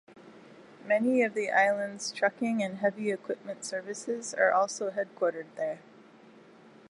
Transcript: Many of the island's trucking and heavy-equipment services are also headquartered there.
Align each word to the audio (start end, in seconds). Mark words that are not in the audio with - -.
Many 0.83 1.21
of 1.21 1.35
the 1.35 1.51
island's 1.51 2.11
trucking 2.11 2.63
and 2.63 2.79
heavy-equipment 2.79 3.63
services 3.63 4.33
are 4.33 4.51
also 4.51 4.89
headquartered 4.89 5.53
there. 5.57 5.77